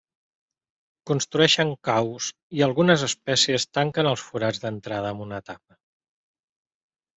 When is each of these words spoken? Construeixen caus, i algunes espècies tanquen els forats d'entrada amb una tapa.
Construeixen 1.11 1.73
caus, 1.89 2.29
i 2.61 2.65
algunes 2.69 3.05
espècies 3.09 3.69
tanquen 3.81 4.11
els 4.15 4.25
forats 4.31 4.65
d'entrada 4.67 5.15
amb 5.15 5.29
una 5.29 5.45
tapa. 5.53 5.81